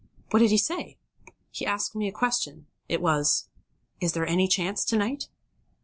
"What 0.31 0.39
did 0.39 0.49
he 0.49 0.57
say?" 0.57 0.97
"He 1.51 1.63
asked 1.63 1.95
me 1.95 2.07
a 2.07 2.11
question. 2.11 2.65
It 2.89 3.03
was: 3.03 3.49
'Is 3.99 4.13
there 4.13 4.25
any 4.25 4.47
chance 4.47 4.83
to 4.85 4.97
night?'" 4.97 5.29